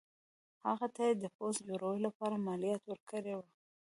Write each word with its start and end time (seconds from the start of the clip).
هغه 0.67 0.87
ته 0.95 1.01
یې 1.07 1.13
د 1.23 1.25
پوځ 1.37 1.55
جوړولو 1.67 2.05
لپاره 2.07 2.43
مالیات 2.47 2.81
ورکړي 2.87 3.33
وو. 3.35 3.47